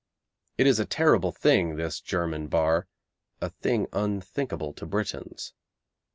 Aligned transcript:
It 0.57 0.65
is 0.65 0.79
a 0.79 0.85
terrible 0.87 1.31
thing 1.31 1.75
this 1.75 1.99
German 2.01 2.47
bar 2.47 2.87
a 3.39 3.51
thing 3.51 3.85
unthinkable 3.93 4.73
to 4.73 4.87
Britons. 4.87 5.53